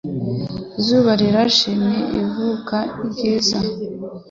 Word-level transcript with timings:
Izuba 0.79 1.11
Rirashe 1.19 1.71
ni 1.83 1.95
ivuka 2.21 2.77
ryiza; 3.07 3.57